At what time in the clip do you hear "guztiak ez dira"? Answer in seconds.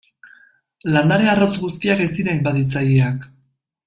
1.67-2.33